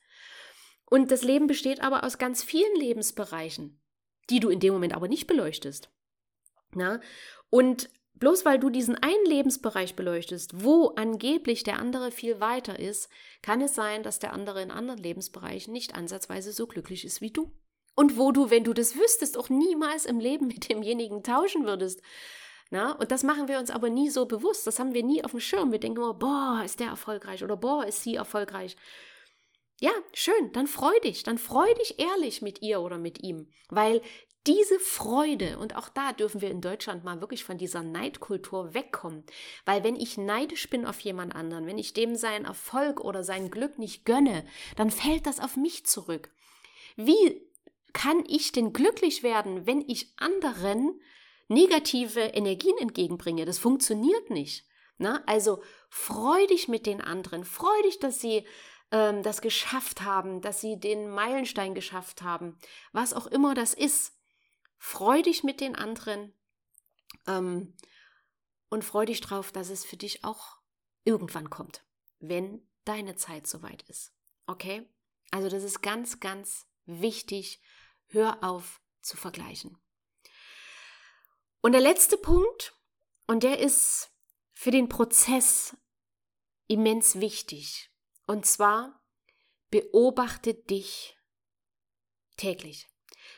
[0.90, 3.80] Und das Leben besteht aber aus ganz vielen Lebensbereichen,
[4.30, 5.90] die du in dem Moment aber nicht beleuchtest.
[6.74, 7.02] Na?
[7.50, 13.10] Und bloß weil du diesen einen Lebensbereich beleuchtest, wo angeblich der andere viel weiter ist,
[13.42, 17.32] kann es sein, dass der andere in anderen Lebensbereichen nicht ansatzweise so glücklich ist wie
[17.32, 17.52] du.
[17.96, 22.02] Und wo du, wenn du das wüsstest, auch niemals im Leben mit demjenigen tauschen würdest.
[22.70, 24.68] Na, und das machen wir uns aber nie so bewusst.
[24.68, 25.72] Das haben wir nie auf dem Schirm.
[25.72, 28.76] Wir denken immer, boah, ist der erfolgreich oder boah, ist sie erfolgreich.
[29.80, 34.02] Ja, schön, dann freu dich, dann freu dich ehrlich mit ihr oder mit ihm, weil
[34.48, 39.26] diese Freude, und auch da dürfen wir in Deutschland mal wirklich von dieser Neidkultur wegkommen,
[39.66, 43.52] weil wenn ich neidisch bin auf jemand anderen, wenn ich dem seinen Erfolg oder sein
[43.52, 44.46] Glück nicht gönne,
[44.78, 46.32] dann fällt das auf mich zurück.
[46.96, 47.42] Wie
[47.94, 51.00] kann ich denn glücklich werden, wenn ich anderen
[51.50, 53.46] negative Energien entgegenbringe?
[53.46, 54.66] Das funktioniert nicht.
[54.98, 58.46] Na, also freu dich mit den anderen, freu dich, dass sie
[58.92, 62.58] ähm, das geschafft haben, dass sie den Meilenstein geschafft haben,
[62.92, 64.14] was auch immer das ist.
[64.78, 66.34] Freu dich mit den anderen
[67.26, 67.76] ähm,
[68.70, 70.58] und freu dich drauf, dass es für dich auch
[71.04, 71.84] irgendwann kommt,
[72.20, 74.14] wenn deine Zeit soweit ist.
[74.46, 74.88] Okay?
[75.32, 77.62] Also das ist ganz, ganz wichtig.
[78.08, 79.78] Hör auf zu vergleichen.
[81.62, 82.76] Und der letzte Punkt,
[83.26, 84.12] und der ist
[84.54, 85.76] für den Prozess
[86.68, 87.92] immens wichtig.
[88.28, 89.02] Und zwar
[89.72, 91.18] beobachte dich
[92.36, 92.88] täglich.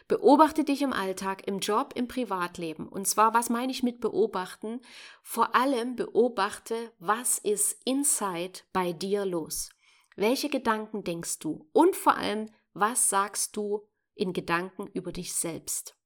[0.07, 2.87] Beobachte dich im Alltag, im Job, im Privatleben.
[2.87, 4.81] Und zwar, was meine ich mit beobachten?
[5.21, 9.69] Vor allem beobachte, was ist inside bei dir los?
[10.15, 11.69] Welche Gedanken denkst du?
[11.71, 15.98] Und vor allem, was sagst du in Gedanken über dich selbst?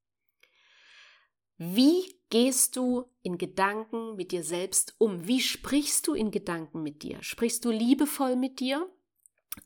[1.58, 5.28] Wie gehst du in Gedanken mit dir selbst um?
[5.28, 7.22] Wie sprichst du in Gedanken mit dir?
[7.22, 8.89] Sprichst du liebevoll mit dir?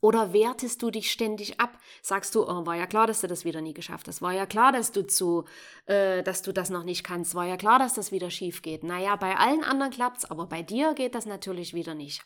[0.02, 1.78] Oder wertest du dich ständig ab?
[2.02, 4.20] Sagst du, oh, war ja klar, dass du das wieder nie geschafft hast.
[4.20, 5.46] War ja klar, dass du zu,
[5.86, 7.34] äh, dass du das noch nicht kannst.
[7.34, 8.84] War ja klar, dass das wieder schief geht.
[8.84, 12.22] Naja, bei allen anderen klappt's, aber bei dir geht das natürlich wieder nicht.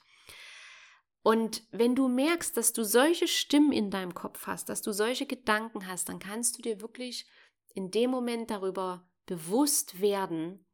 [1.23, 5.27] Und wenn du merkst, dass du solche Stimmen in deinem Kopf hast, dass du solche
[5.27, 7.27] Gedanken hast, dann kannst du dir wirklich
[7.75, 10.65] in dem Moment darüber bewusst werden,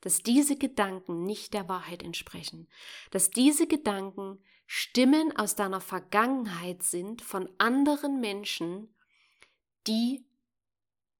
[0.00, 2.68] dass diese Gedanken nicht der Wahrheit entsprechen,
[3.10, 8.94] dass diese Gedanken Stimmen aus deiner Vergangenheit sind von anderen Menschen,
[9.86, 10.26] die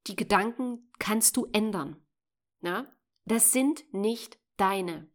[0.07, 1.97] die Gedanken kannst du ändern.
[2.61, 2.87] Ja?
[3.25, 5.09] Das sind nicht deine.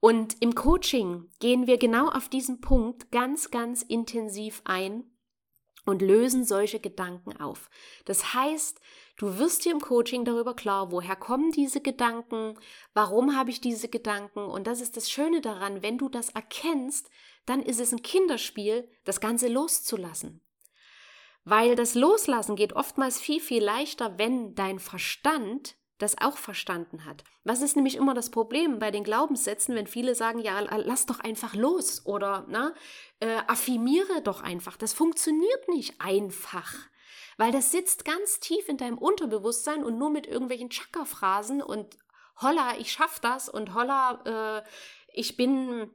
[0.00, 5.04] Und im Coaching gehen wir genau auf diesen Punkt ganz, ganz intensiv ein
[5.86, 7.70] und lösen solche Gedanken auf.
[8.04, 8.80] Das heißt,
[9.16, 12.58] du wirst dir im Coaching darüber klar, woher kommen diese Gedanken,
[12.92, 17.08] warum habe ich diese Gedanken und das ist das Schöne daran, wenn du das erkennst,
[17.46, 20.42] dann ist es ein Kinderspiel, das Ganze loszulassen.
[21.44, 27.24] Weil das Loslassen geht oftmals viel, viel leichter, wenn dein Verstand das auch verstanden hat.
[27.44, 31.20] Was ist nämlich immer das Problem bei den Glaubenssätzen, wenn viele sagen, ja, lass doch
[31.20, 32.74] einfach los oder na,
[33.20, 34.76] äh, affirmiere doch einfach.
[34.76, 36.74] Das funktioniert nicht einfach,
[37.38, 41.98] weil das sitzt ganz tief in deinem Unterbewusstsein und nur mit irgendwelchen Chakra-Phrasen und
[42.42, 44.68] holla, ich schaff das und holla, äh,
[45.12, 45.90] ich bin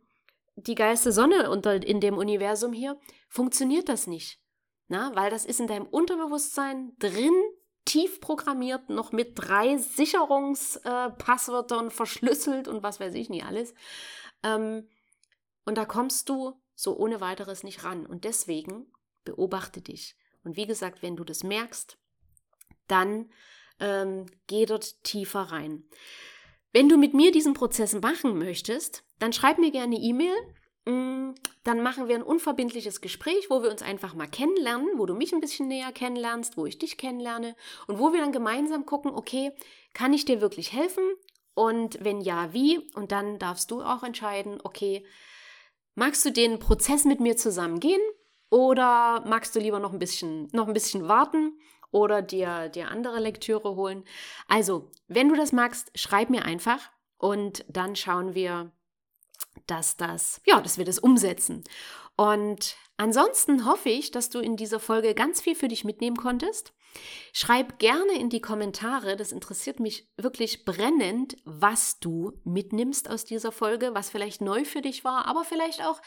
[0.56, 4.40] die geilste Sonne unter, in dem Universum hier, funktioniert das nicht.
[4.88, 7.34] Na, weil das ist in deinem Unterbewusstsein drin
[7.86, 13.74] tief programmiert, noch mit drei Sicherungspasswörtern äh, verschlüsselt und was weiß ich nicht alles.
[14.44, 14.88] Ähm,
[15.66, 18.06] und da kommst du so ohne weiteres nicht ran.
[18.06, 18.92] Und deswegen
[19.24, 20.16] beobachte dich.
[20.44, 21.98] Und wie gesagt, wenn du das merkst,
[22.88, 23.32] dann
[23.80, 25.84] ähm, geh dort tiefer rein.
[26.74, 30.34] Wenn du mit mir diesen Prozess machen möchtest, dann schreib mir gerne E-Mail
[30.86, 35.32] dann machen wir ein unverbindliches Gespräch, wo wir uns einfach mal kennenlernen, wo du mich
[35.32, 37.56] ein bisschen näher kennenlernst, wo ich dich kennenlerne
[37.88, 39.52] und wo wir dann gemeinsam gucken, okay,
[39.94, 41.04] kann ich dir wirklich helfen?
[41.54, 42.80] Und wenn ja, wie?
[42.96, 45.06] Und dann darfst du auch entscheiden, okay,
[45.96, 48.02] magst du den Prozess mit mir zusammen gehen
[48.50, 51.60] oder magst du lieber noch ein bisschen, noch ein bisschen warten
[51.92, 54.04] oder dir, dir andere Lektüre holen?
[54.48, 58.72] Also, wenn du das magst, schreib mir einfach und dann schauen wir,
[59.68, 61.64] dass das, ja, dass wir das umsetzen.
[62.16, 66.74] Und ansonsten hoffe ich, dass du in dieser Folge ganz viel für dich mitnehmen konntest.
[67.32, 73.52] Schreib gerne in die Kommentare, das interessiert mich wirklich brennend, was du mitnimmst aus dieser
[73.52, 76.02] Folge, was vielleicht neu für dich war, aber vielleicht auch,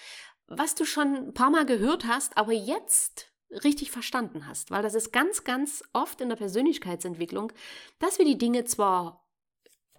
[0.46, 4.70] was du schon ein paar Mal gehört hast, aber jetzt richtig verstanden hast.
[4.70, 7.52] Weil das ist ganz, ganz oft in der Persönlichkeitsentwicklung,
[7.98, 9.26] dass wir die Dinge zwar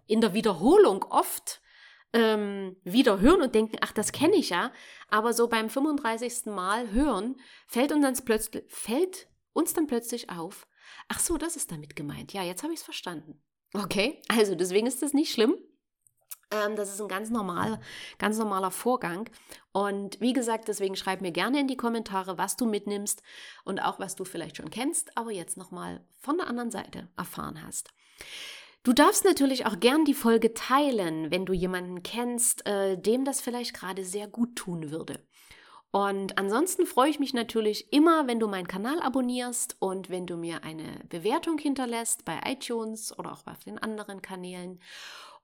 [0.07, 1.61] in der Wiederholung oft
[2.15, 4.71] ähm, wieder hören und denken, ach, das kenne ich ja.
[5.09, 6.45] Aber so beim 35.
[6.45, 7.35] Mal hören,
[7.67, 10.65] fällt uns dann plötzlich, fällt uns dann plötzlich auf,
[11.09, 12.31] ach so, das ist damit gemeint.
[12.31, 13.43] Ja, jetzt habe ich es verstanden.
[13.73, 15.55] Okay, also deswegen ist das nicht schlimm.
[16.51, 17.81] Ähm, das ist ein ganz normaler,
[18.17, 19.29] ganz normaler Vorgang.
[19.73, 23.21] Und wie gesagt, deswegen schreib mir gerne in die Kommentare, was du mitnimmst
[23.65, 27.61] und auch was du vielleicht schon kennst, aber jetzt nochmal von der anderen Seite erfahren
[27.61, 27.89] hast.
[28.85, 33.41] Du darfst natürlich auch gern die Folge teilen, wenn du jemanden kennst, äh, dem das
[33.41, 35.25] vielleicht gerade sehr gut tun würde.
[35.89, 40.37] Und ansonsten freue ich mich natürlich immer, wenn du meinen Kanal abonnierst und wenn du
[40.37, 44.79] mir eine Bewertung hinterlässt bei iTunes oder auch auf den anderen Kanälen.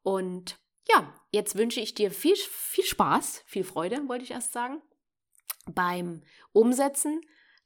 [0.03, 4.83] Und ja, jetzt wünsche ich dir viel, viel Spaß, viel Freude, wollte ich erst sagen,
[5.65, 6.21] beim
[6.53, 7.21] Umsetzen.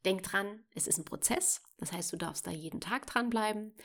[0.06, 1.64] Denk dran, es ist ein Prozess.
[1.80, 3.76] Das heißt, du darfst da jeden Tag dranbleiben.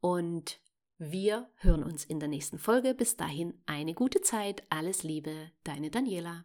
[0.00, 0.58] Und
[0.98, 2.94] wir hören uns in der nächsten Folge.
[2.94, 4.62] Bis dahin eine gute Zeit.
[4.70, 6.44] Alles Liebe, deine Daniela.